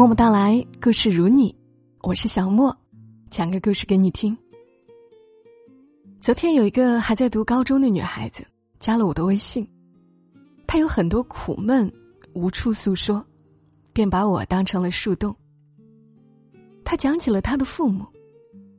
[0.00, 1.54] 默默到来，故事如你，
[2.00, 2.74] 我是小莫，
[3.28, 4.34] 讲个故事给你听。
[6.22, 8.42] 昨天有一个还在读高中的女孩子
[8.78, 9.68] 加了我的微信，
[10.66, 11.92] 她有很多苦闷
[12.32, 13.22] 无处诉说，
[13.92, 15.36] 便把我当成了树洞。
[16.82, 18.06] 她讲起了她的父母，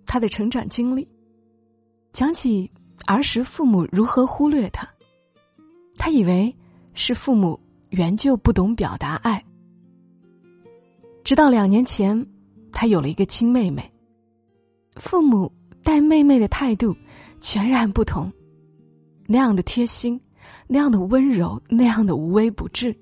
[0.07, 1.07] 她的成长经历，
[2.11, 2.67] 讲起
[3.05, 4.89] 儿时父母如何忽略她，
[5.97, 6.51] 她以为
[6.95, 7.59] 是父母
[7.89, 9.45] 原就不懂表达爱。
[11.23, 12.25] 直到两年前，
[12.71, 13.89] 他有了一个亲妹妹。
[14.95, 15.51] 父母
[15.83, 16.95] 待妹妹的态度
[17.39, 18.31] 全然不同，
[19.27, 20.19] 那样的贴心，
[20.67, 22.95] 那样的温柔，那样的无微不至。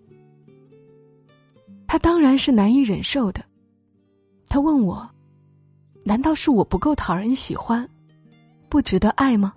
[1.88, 3.44] 他当然是难以忍受的。
[4.48, 5.10] 他问我
[6.06, 7.88] ：“难道是我不够讨人喜欢，
[8.68, 9.54] 不值得爱吗？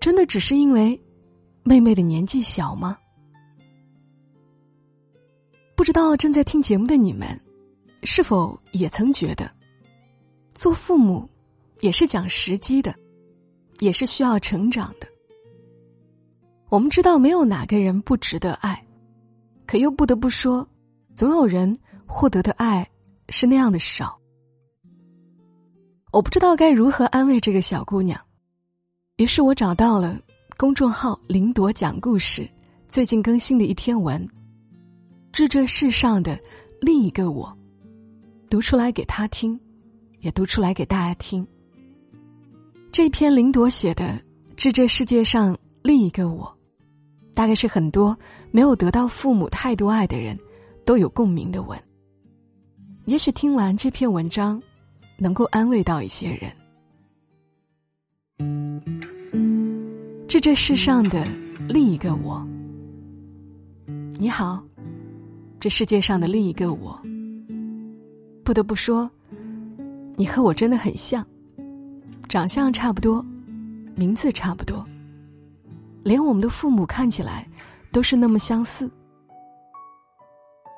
[0.00, 0.98] 真的只是因为
[1.62, 2.96] 妹妹的年纪小吗？”
[5.76, 7.38] 不知道正在听节目的你们，
[8.02, 9.48] 是否也曾觉得，
[10.54, 11.28] 做父母
[11.80, 12.94] 也是讲时机的，
[13.78, 15.06] 也是需要成长的。
[16.70, 18.82] 我们知道没有哪个人不值得爱，
[19.66, 20.66] 可又不得不说，
[21.14, 22.88] 总有人获得的爱
[23.28, 24.18] 是那样的少。
[26.10, 28.18] 我不知道该如何安慰这个小姑娘，
[29.18, 30.18] 于是我找到了
[30.56, 32.48] 公众号“林朵讲故事”
[32.88, 34.26] 最近更新的一篇文。
[35.36, 36.40] 致这世上的
[36.80, 37.54] 另一个我，
[38.48, 39.60] 读出来给他听，
[40.20, 41.46] 也读出来给大家听。
[42.90, 44.04] 这篇林朵写的
[44.56, 46.50] 《致这世界上另一个我》，
[47.34, 48.16] 大概是很多
[48.50, 50.38] 没有得到父母太多爱的人
[50.86, 51.78] 都有共鸣的文。
[53.04, 54.58] 也许听完这篇文章，
[55.18, 56.50] 能够安慰到一些人。
[60.26, 61.28] 致这世上的
[61.68, 62.42] 另一个我，
[64.18, 64.64] 你好。
[65.58, 67.00] 这世界上的另一个我，
[68.44, 69.10] 不得不说，
[70.14, 71.26] 你和我真的很像，
[72.28, 73.24] 长相差不多，
[73.94, 74.84] 名字差不多，
[76.04, 77.48] 连我们的父母看起来
[77.90, 78.88] 都是那么相似。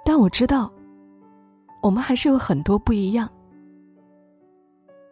[0.04, 0.72] 但我知道，
[1.82, 3.28] 我们还是有很多不一样。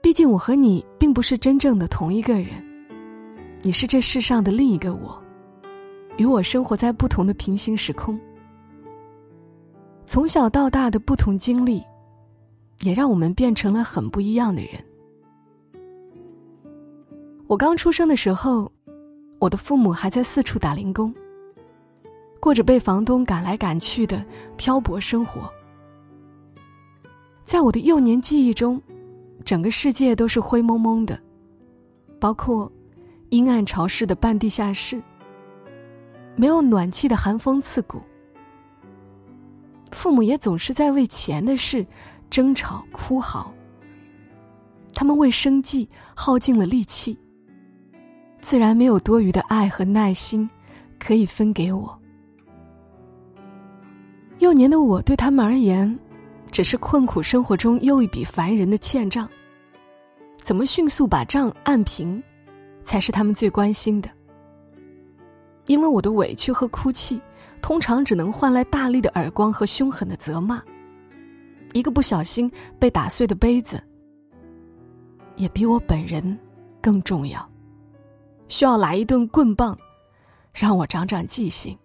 [0.01, 2.65] 毕竟我和你并不是真正的同一个人，
[3.63, 5.21] 你是这世上的另一个我，
[6.17, 8.19] 与我生活在不同的平行时空。
[10.07, 11.83] 从小到大的不同经历，
[12.83, 14.73] 也让我们变成了很不一样的人。
[17.49, 18.71] 我刚出生的时候，
[19.41, 21.13] 我的父母还在四处打零工，
[22.39, 24.25] 过着被房东赶来赶去的
[24.57, 25.51] 漂泊生活。
[27.45, 28.81] 在我的幼年记忆中，
[29.45, 31.19] 整个世界都是灰蒙蒙的，
[32.21, 32.71] 包括
[33.31, 35.03] 阴暗潮湿的半地下室，
[36.37, 38.01] 没有暖气的寒风刺骨。
[39.93, 41.87] 父母也总是在为钱的事
[42.29, 43.53] 争吵哭嚎。
[44.95, 47.19] 他们为生计耗尽了力气，
[48.41, 50.49] 自然没有多余的爱和耐心
[50.99, 51.97] 可以分给我。
[54.39, 55.99] 幼年的我对他们而言，
[56.51, 59.29] 只是困苦生活中又一笔烦人的欠账。
[60.37, 62.23] 怎么迅速把账按平，
[62.83, 64.09] 才是他们最关心的。
[65.67, 67.21] 因为我的委屈和哭泣。
[67.63, 70.63] 通常只能换来大力的耳光和凶狠的责骂。
[71.73, 73.83] 一个不小心被打碎的杯子，
[75.35, 76.39] 也比我本人
[76.81, 77.45] 更重要。
[78.47, 79.77] 需要来一顿棍棒，
[80.55, 81.77] 让我长长记性。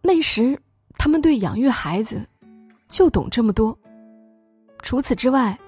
[0.00, 0.58] 那时，
[0.96, 2.26] 他们对养育孩子
[2.88, 3.76] 就懂这么多。
[4.80, 5.58] 除此之外，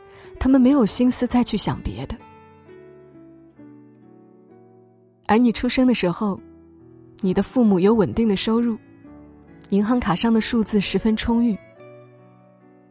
[0.40, 2.16] 他们没有心思再去想别的。
[5.26, 6.40] 而你出生的时候。
[7.20, 8.76] 你的父母有稳定的收入，
[9.70, 11.56] 银行卡上的数字十分充裕，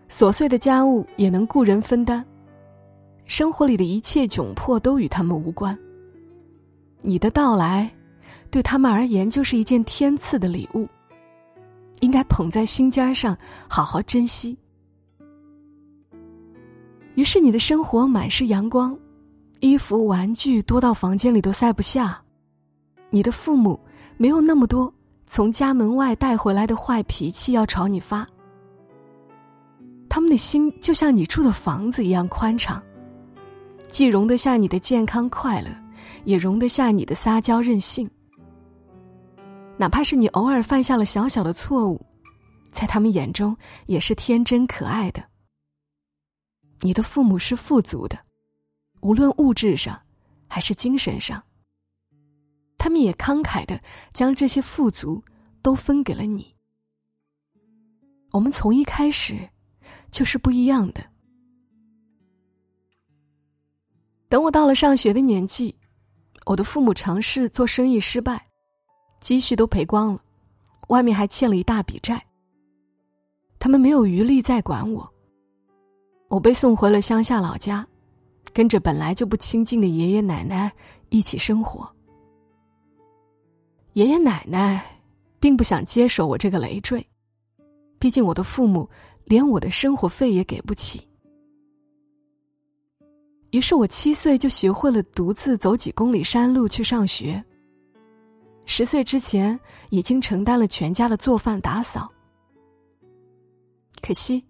[0.09, 2.25] 琐碎的家务也能雇人分担，
[3.25, 5.77] 生活里的一切窘迫都与他们无关。
[7.03, 7.93] 你的到来，
[8.49, 10.87] 对他们而言就是一件天赐的礼物，
[11.99, 13.37] 应该捧在心尖上，
[13.67, 14.57] 好好珍惜。
[17.13, 18.97] 于是你的生活满是阳光，
[19.59, 22.22] 衣服玩具多到房间里都塞不下，
[23.13, 23.79] 你的父母。
[24.15, 24.93] 没有那么多
[25.25, 28.25] 从家门外带回来的坏脾气要朝你发，
[30.07, 32.81] 他们的心就像你住的房子一样宽敞，
[33.89, 35.69] 既容得下你的健康快乐，
[36.25, 38.09] 也容得下你的撒娇任性。
[39.77, 41.99] 哪怕是你偶尔犯下了小小的错误，
[42.71, 43.57] 在他们眼中
[43.87, 45.21] 也是天真可爱的。
[46.81, 48.17] 你的父母是富足的，
[49.01, 49.99] 无论物质上
[50.47, 51.43] 还是精神上。
[52.83, 53.79] 他们也慷慨的
[54.13, 55.23] 将这些富足
[55.61, 56.53] 都分给了你。
[58.31, 59.37] 我们从一开始
[60.11, 61.01] 就是不一样的。
[64.27, 65.73] 等我到了上学的年纪，
[66.45, 68.45] 我的父母尝试做生意失败，
[69.21, 70.21] 积蓄都赔光了，
[70.89, 72.21] 外面还欠了一大笔债。
[73.59, 75.09] 他们没有余力再管我，
[76.27, 77.87] 我被送回了乡下老家，
[78.51, 80.69] 跟着本来就不亲近的爷爷奶奶
[81.07, 81.89] 一起生活。
[83.93, 84.83] 爷爷奶奶
[85.39, 87.05] 并不想接手我这个累赘，
[87.99, 88.89] 毕竟我的父母
[89.23, 91.07] 连我的生活费也给不起。
[93.51, 97.43] 于是我七岁就学会了独自走几公里山路去上学。
[98.65, 99.59] 十岁之前
[99.91, 102.11] 已经承担了全家的做饭打扫。
[104.01, 104.43] 可惜，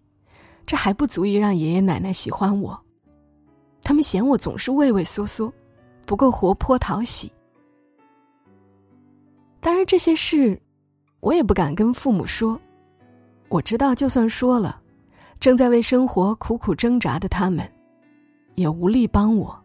[0.65, 2.79] 这还不足以让爷爷奶奶喜欢我。
[3.81, 5.51] 他们嫌我总是畏畏缩缩，
[6.05, 7.29] 不够活泼讨喜。
[9.63, 10.61] 当然，这些事
[11.21, 12.59] 我也不敢跟父母说。
[13.47, 14.79] 我知道，就算说了，
[15.39, 17.67] 正在为生活苦苦挣扎的他们，
[18.55, 19.57] 也无力帮我。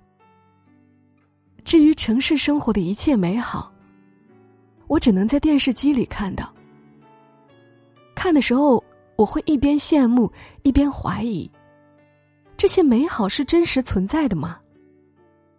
[1.65, 3.71] 至于城市生活的一切美好，
[4.87, 6.51] 我只能在电视机里看到。
[8.15, 8.83] 看的时候。
[9.19, 11.51] 我会一边羡慕一边怀疑，
[12.57, 14.61] 这些美好是真实存在的吗？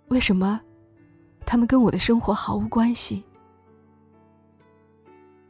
[0.07, 0.61] 为什么
[1.45, 3.21] 他们跟我的生活毫无关系？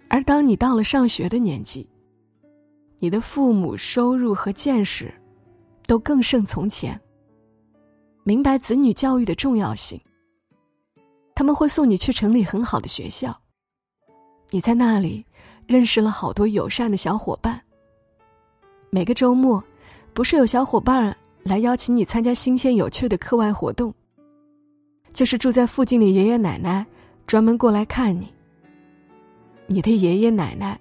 [0.09, 1.88] 而当你到了上学的年纪，
[2.97, 5.13] 你的父母收入和见识
[5.85, 7.00] 都更胜从前，
[8.23, 10.01] 明白子女教育的重要性，
[11.35, 13.39] 他们会送你去城里很好的学校，
[14.50, 15.23] 你在那里
[15.67, 17.61] 认识了好多友善的小伙伴。
[18.89, 19.63] 每个周末，
[20.13, 23.94] 不是有小伙伴来邀请你参加新鲜有趣的课外活动，
[25.13, 26.83] 就是住在附近的爷爷奶奶
[27.27, 28.27] 专门过来看你。
[29.69, 30.77] 你的爷爷奶奶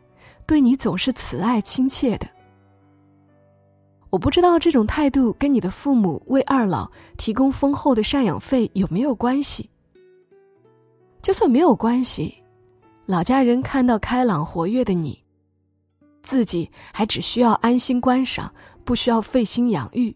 [0.46, 2.26] 对你总是慈爱亲切的。
[4.08, 9.68] 我不知道这种态度跟你的父母为二老提供丰厚的赡养费有没有关系。
[11.20, 12.34] 就算没有关系，
[13.04, 15.22] 老家人看到开朗活跃的你。
[16.22, 18.50] 自己还只需要安心观赏，
[18.84, 20.14] 不需要费心养育，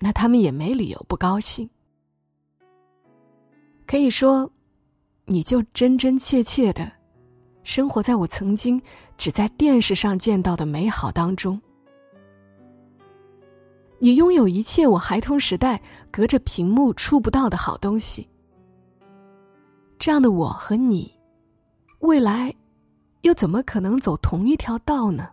[0.00, 1.70] 那他们也没理由不高兴。
[3.86, 4.50] 可以说，
[5.26, 6.90] 你就真真切切的
[7.70, 8.82] 生活在我曾经
[9.16, 11.60] 只在电视上见到的美好当中。
[14.00, 15.80] 你拥有一切我孩童时代
[16.10, 18.28] 隔着屏幕触不到的好东西。
[20.00, 21.14] 这样的我和你，
[22.00, 22.52] 未来。
[23.20, 25.28] 又怎么可能走同一条道呢？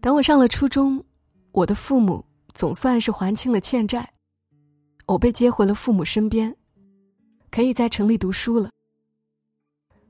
[0.00, 1.04] 等我上了初中，
[1.52, 4.10] 我的父母总算是还清了欠债，
[5.06, 6.56] 我被接回了父母身边，
[7.50, 8.70] 可以在城里读书了。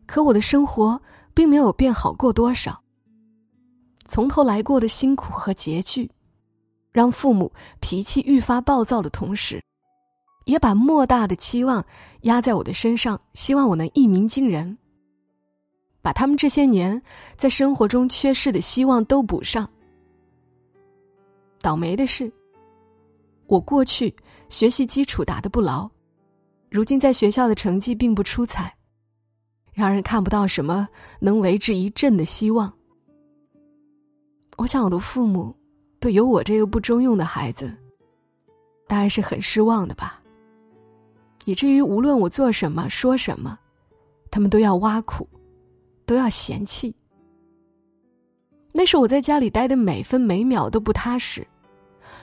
[0.06, 1.00] 可我的生活
[1.32, 2.80] 并没有变好过多少，
[4.04, 6.10] 从头来过的辛苦和拮据，
[6.92, 9.60] 让父母脾气愈发暴躁的同时。
[10.46, 11.82] 也把莫大的期望
[12.22, 14.76] 压在我的身上，希望我能一鸣惊人，
[16.02, 17.00] 把他们这些年
[17.38, 19.66] 在生活中缺失的希望都补上。
[21.62, 22.30] 倒霉的是，
[23.46, 24.14] 我过去
[24.50, 25.88] 学习基础打得不牢，
[26.70, 28.70] 如今在学校的成绩并不出彩，
[29.74, 30.88] 让人看不到什么
[31.20, 32.72] 能为之一振的希望。
[34.56, 35.54] 我想，我的父母
[35.98, 37.74] 对有我这个不中用的孩子，
[38.86, 40.22] 当然是很失望的吧。
[41.44, 43.58] 以至于无论我做什么说什么，
[44.30, 45.28] 他们都要挖苦，
[46.06, 46.94] 都要嫌弃。
[48.72, 51.46] 那时我在家里待的每分每秒都不踏实，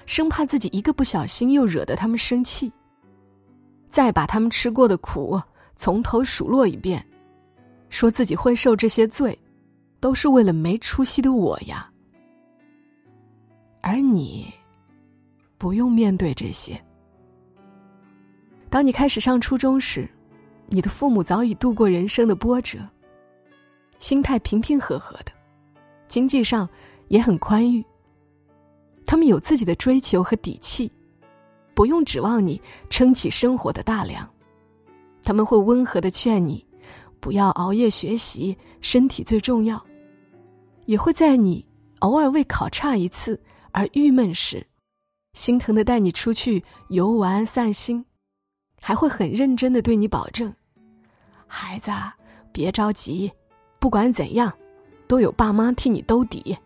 [0.06, 2.72] 生怕自己一个不小心又惹得他们生气。
[3.90, 5.40] 再把他们吃过的苦
[5.76, 7.06] 从头数落一遍，
[7.92, 9.38] 说自己会受这些罪，
[10.00, 11.88] 都是为了没出息的我呀。
[13.82, 14.52] 而你，
[15.58, 16.82] 不用面对这些。
[18.70, 20.10] 当你开始上初中时，
[20.68, 22.80] 你的父母早已度过人生的波折，
[24.00, 25.32] 心态平平和和的，
[26.08, 26.68] 经济上
[27.10, 27.84] 也很宽裕。
[29.06, 30.90] 他们有自己的追求和底气，
[31.74, 34.28] 不用指望你撑起生活的大梁。
[35.22, 36.66] 他们会温和的劝你，
[37.22, 39.82] 不要熬夜学习，身体最重要。
[40.86, 41.66] 也会在你
[42.00, 43.40] 偶尔为考差一次
[43.72, 44.66] 而郁闷时，
[45.34, 48.04] 心疼的带你出去游玩散心。
[48.84, 50.52] 还会很认真的对你保证，
[51.46, 51.92] 孩子，
[52.52, 53.32] 别着急，
[53.78, 54.52] 不管怎样，
[55.08, 56.58] 都有爸妈替你兜底。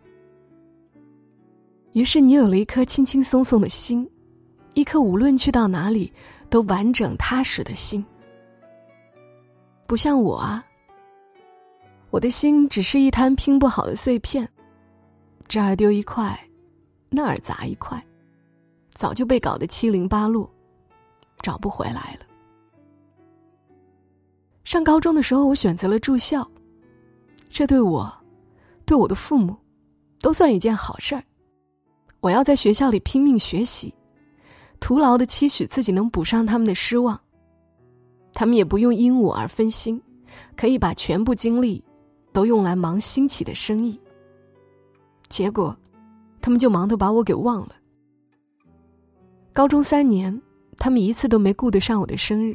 [1.91, 4.09] 于是你有了一颗轻轻松松的心，
[4.75, 6.11] 一颗无论去到哪里
[6.49, 8.03] 都完整踏实的心。
[9.87, 10.65] 不像我啊，
[12.09, 14.47] 我的心只是一滩拼不好的碎片，
[15.47, 16.37] 这儿丢一块，
[17.09, 18.03] 那儿砸一块，
[18.89, 20.49] 早就被搞得七零八落，
[21.41, 22.25] 找不回来了。
[24.63, 26.47] 上高中的时候，我选择了住校，
[27.49, 28.11] 这对我，
[28.85, 29.55] 对我的父母，
[30.19, 31.23] 都算一件好事儿。
[32.21, 33.93] 我要在学校里拼命学习，
[34.79, 37.19] 徒劳的期许自己能补上他们的失望。
[38.35, 39.99] 他们也不用因我而分心，
[40.55, 41.83] 可以把全部精力。
[42.31, 43.97] 都用来忙兴起的生意，
[45.29, 45.73] 结果，
[46.41, 47.73] 他们就忙得把我给忘了。
[49.53, 50.41] 高中三年，
[50.77, 52.53] 他们一次都没顾得上我的生日，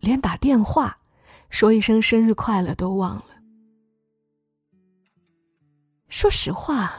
[0.00, 0.98] 连打电话
[1.50, 3.26] 说一声生日快乐都忘了。
[6.08, 6.94] 说实话，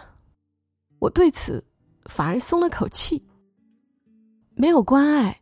[1.00, 1.62] 我对此
[2.06, 3.22] 反而松了口气。
[4.56, 5.42] 没有关爱，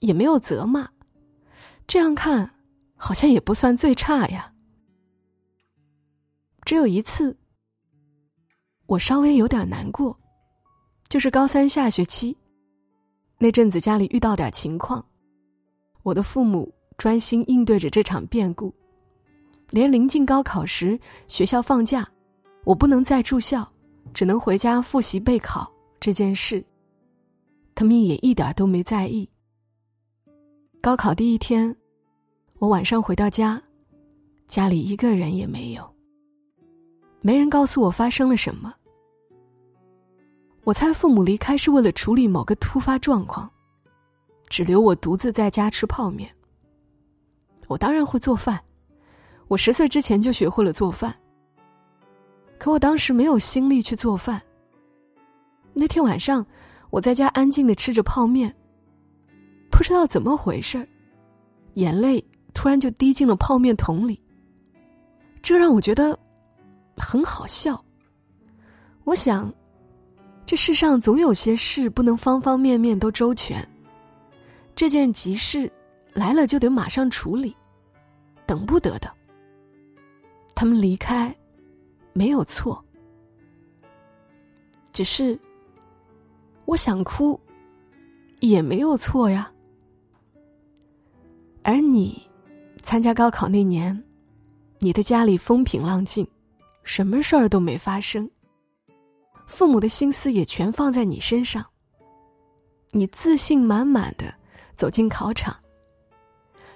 [0.00, 0.86] 也没有责骂，
[1.86, 2.50] 这样看，
[2.96, 4.50] 好像也不算最差呀。
[6.64, 7.36] 只有一次，
[8.86, 10.18] 我稍微有点难过，
[11.08, 12.36] 就是高三下学期
[13.38, 15.04] 那阵子，家里遇到点情况，
[16.02, 18.74] 我的父母专心应对着这场变故，
[19.68, 20.98] 连临近高考时
[21.28, 22.08] 学校放假，
[22.64, 23.70] 我不能再住校，
[24.14, 26.64] 只能回家复习备考这件事，
[27.74, 29.28] 他们也一点都没在意。
[30.84, 31.74] 高考第一天，
[32.58, 33.58] 我晚上回到家，
[34.48, 35.82] 家里一个人也没有。
[37.22, 38.70] 没人告诉我发生了什么。
[40.62, 43.50] 我猜父母离开是为了处理某个突发状况，
[44.50, 46.30] 只留我独自在家吃泡面。
[47.66, 48.62] 我当然会做饭，
[49.48, 51.16] 我十岁之前就学会了做饭。
[52.58, 54.38] 可我当时没有心力去做饭。
[55.72, 56.44] 那天晚上，
[56.90, 58.54] 我在家安静的吃着泡面，
[59.76, 60.88] 不知道怎么回事
[61.74, 64.22] 眼泪突然就滴进了泡面桶里。
[65.42, 66.16] 这让我觉得。
[66.96, 67.84] 很好笑。
[69.02, 69.52] 我想，
[70.46, 73.68] 这世上总有些事不能方方面面都周全。
[74.76, 75.68] 这件急事
[76.12, 77.52] 来了就得马上处理，
[78.46, 79.12] 等不得的。
[80.54, 81.34] 他们离开，
[82.12, 82.82] 没有错。
[84.92, 85.36] 只是，
[86.64, 87.38] 我想哭，
[88.38, 89.50] 也没有错呀。
[91.64, 92.22] 而你，
[92.82, 94.04] 参加高考那年，
[94.80, 96.24] 你的家里风平浪静。
[96.82, 98.30] 什么事儿都没发生，
[99.46, 101.64] 父母的心思也全放在你身上。
[102.90, 104.32] 你自信满满的
[104.76, 105.56] 走进考场，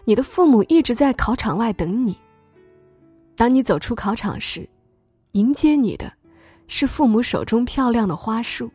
[0.04, 2.16] 你的父母一直在考场外等你。
[3.36, 4.66] 当你走出考场时，
[5.32, 6.10] 迎接你的，
[6.66, 8.70] 是父母手中漂亮的花束，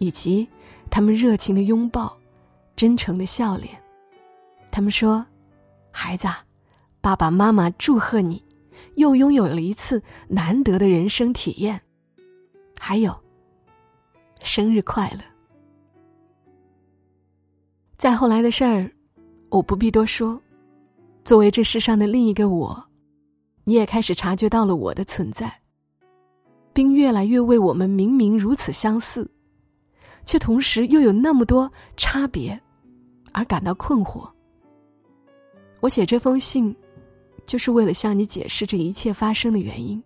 [0.00, 0.46] 以及
[0.90, 2.12] 他们热情的拥抱、
[2.74, 3.83] 真诚的笑脸。
[4.74, 5.24] 他们说
[5.92, 6.26] ：“孩子，
[7.00, 8.42] 爸爸妈妈祝贺你。”
[8.96, 11.80] 又拥有了一次难得的人生体验，
[12.78, 13.16] 还有，
[14.42, 15.20] 生日快乐。
[17.96, 18.90] 再后来的事儿，
[19.48, 20.40] 我不必多说。
[21.24, 22.84] 作为这世上的另一个我，
[23.62, 25.52] 你也开始察觉到了我的存在，
[26.72, 29.28] 并越来越为我们明明如此相似，
[30.24, 32.60] 却同时又有那么多差别，
[33.32, 34.28] 而感到困惑。
[35.84, 36.74] 我写这封信。
[37.46, 40.02] 就是为了向你解释这一切发生的原因。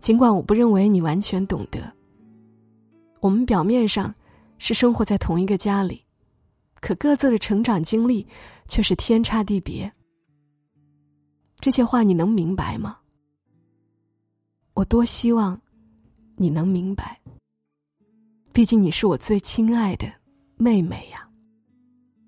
[0.00, 1.92] 尽管我不认为你完全懂得，
[3.20, 4.14] 我们表面上
[4.56, 6.02] 是生活在同一个家里，
[6.80, 8.26] 可各自的成长经历
[8.66, 9.92] 却是天差地别。
[11.58, 12.96] 这些话你能明白吗？
[14.72, 15.60] 我多希望
[16.36, 17.20] 你能明白。
[18.54, 20.10] 毕竟你是我最亲爱的
[20.56, 21.28] 妹妹呀，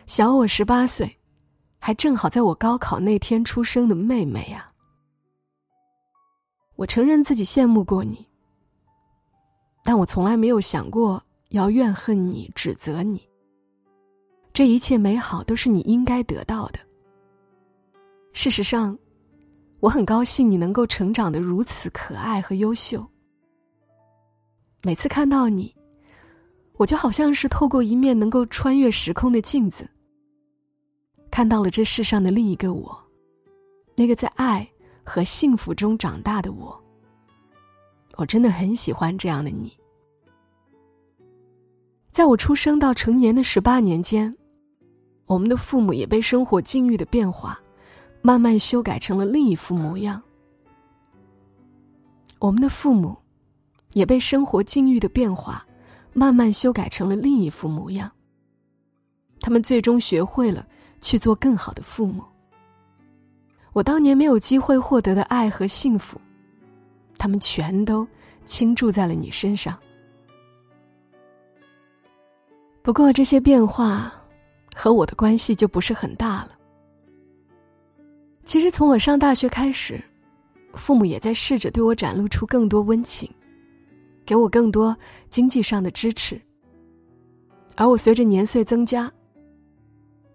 [0.04, 1.10] 小我十八岁。
[1.84, 4.70] 还正好在我高考那天出生的妹妹呀！
[6.76, 8.24] 我承认自己羡慕过你，
[9.82, 13.20] 但我从来没有想过要怨恨你、指责你。
[14.52, 16.78] 这一切美好都是你应该得到的。
[18.32, 18.96] 事实上，
[19.80, 23.04] 我很高兴你能够成长的如此可爱和优秀。
[24.84, 25.74] 每次看到你，
[26.74, 29.84] 我就好像是透过一面能够穿越时空的镜子。
[31.32, 32.96] 看到了这世上的另一个我，
[33.96, 34.68] 那个在爱
[35.02, 36.78] 和幸福中长大的我。
[38.18, 39.74] 我真的很喜欢这样的你。
[42.10, 44.36] 在我出生到成年的十八年间，
[45.24, 47.58] 我们的父母也被生活境遇的变化，
[48.20, 50.22] 慢慢修改成了另一副模样。
[52.40, 53.16] 我们的父母，
[53.94, 55.66] 也被生活境遇的变化，
[56.12, 58.12] 慢慢修改成了另一副模样。
[59.40, 60.68] 他们最终学会了。
[61.02, 62.24] 去做更好的父母。
[63.74, 66.18] 我当年没有机会获得的爱和幸福，
[67.18, 68.06] 他们全都
[68.46, 69.78] 倾注在了你身上。
[72.82, 74.12] 不过这些变化
[74.74, 76.52] 和我的关系就不是很大了。
[78.44, 80.02] 其实从我上大学开始，
[80.74, 83.30] 父母也在试着对我展露出更多温情，
[84.26, 84.96] 给我更多
[85.30, 86.40] 经济上的支持。
[87.76, 89.10] 而我随着年岁增加，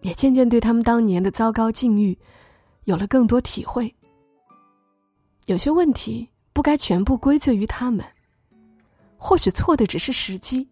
[0.01, 2.17] 也渐渐对他们当年的糟糕境遇
[2.85, 3.93] 有了更多体会。
[5.47, 8.05] 有些问题不该全部归罪于他们，
[9.17, 10.67] 或许错的只是时机。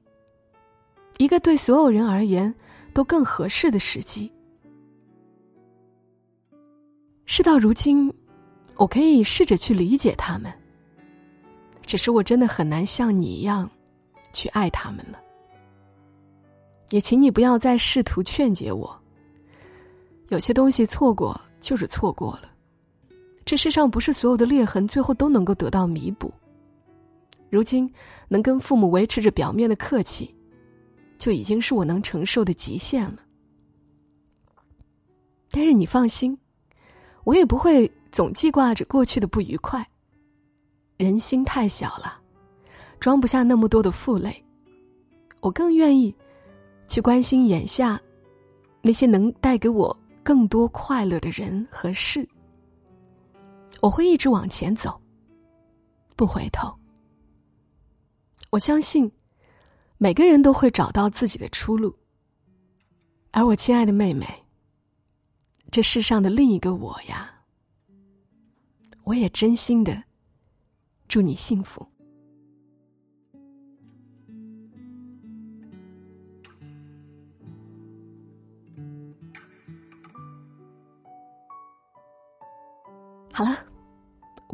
[1.17, 2.53] 一个对所有人而言
[2.93, 4.31] 都更合适的时机。
[7.25, 8.13] 事到如今，
[8.75, 10.53] 我可以试着去理解他们。
[11.85, 13.69] 只是我真的很难像你一样，
[14.33, 15.19] 去爱他们了。
[16.89, 19.01] 也请你不要再试图劝解我。
[20.29, 22.49] 有些东西错过就是错过了，
[23.43, 26.33] 这世上不是所有的裂痕最后都能够得到弥补。
[27.49, 27.91] 如今
[28.27, 30.33] 能跟父母维持着表面的客气。
[31.17, 33.19] 就已经是我能承受的极限了。
[35.49, 36.37] 但是你放心，
[37.23, 39.83] 我也不会总记挂着过去的不愉快。
[40.97, 42.19] 人心太小了，
[42.99, 44.43] 装不下那么多的负累。
[45.39, 46.13] 我更愿意
[46.85, 47.99] 去关心眼下
[48.81, 52.27] 那些能带给我更多快乐的人和事。
[53.79, 54.99] 我会一直往前走，
[56.15, 56.75] 不回头。
[58.49, 59.09] 我相信。
[59.97, 61.97] 每个人都会找到自己的出路，
[63.31, 64.27] 而我亲爱的妹妹，
[65.71, 67.33] 这世上的另一个我呀，
[69.05, 70.03] 我也真心的
[71.07, 71.87] 祝你幸福。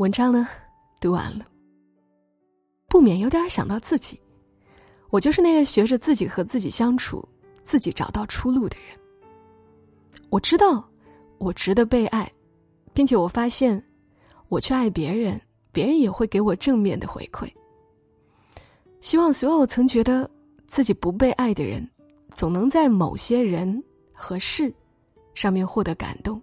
[0.02, 0.48] 文章呢
[1.00, 1.46] 读完了，
[2.88, 4.20] 不免有点想到自己。
[5.12, 7.24] 我就是那个学着自己和自己相处、
[7.62, 9.00] 自己找到出路的人。
[10.32, 10.84] 我知道
[11.38, 12.28] 我值得被爱，
[12.96, 13.80] 并且我发现，
[14.50, 15.40] 我去爱别人，
[15.72, 17.48] 别人也会给我正面的回馈。
[19.02, 20.28] 希望所有曾觉得
[20.66, 21.88] 自己不被爱的人，
[22.34, 24.74] 总能在某些人和事
[25.36, 26.42] 上面获得感动，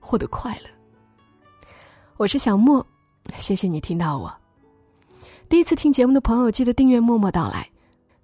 [0.00, 0.70] 获得快乐。
[2.16, 2.86] 我是小莫，
[3.36, 4.32] 谢谢你听到我。
[5.48, 7.68] 第一次听节目的朋友，记得订阅“默默到来”。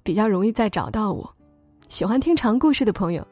[0.02, 1.28] 比较容易再找到我，
[1.88, 3.26] 喜欢听长故事的朋友，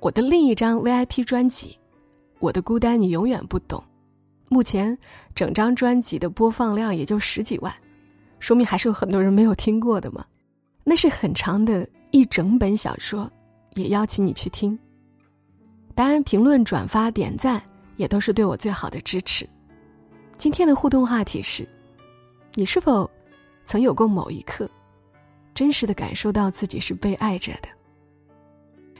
[0.00, 1.68] 我的另一张 VIP 专辑
[2.40, 3.78] 《我的孤单你永远不懂》，
[4.48, 4.98] 目前
[5.36, 7.72] 整张专辑的播放量也就十几万，
[8.40, 10.26] 说明还是有很多人没有听过的嘛。
[10.82, 13.30] 那是很长的一整本小说，
[13.76, 14.76] 也邀请你去听。
[15.94, 17.62] 当然，评论、转发、点赞
[17.96, 19.48] 也都是对我最好的支持。
[20.40, 21.68] 今天的互动话题是：
[22.54, 23.08] 你是否
[23.62, 24.66] 曾有过某一刻？
[25.54, 27.68] 真实的感受到自己是被爱着的。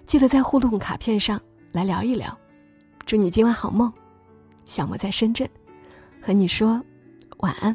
[0.04, 1.40] 记得在互动卡片上
[1.72, 2.38] 来聊一聊。
[3.06, 3.90] 祝你今晚好梦，
[4.66, 5.48] 小莫在深圳，
[6.20, 6.78] 和你说
[7.38, 7.74] 晚安。